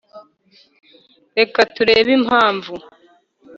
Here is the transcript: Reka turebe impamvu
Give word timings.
Reka 1.37 1.59
turebe 1.75 2.11
impamvu 2.19 2.73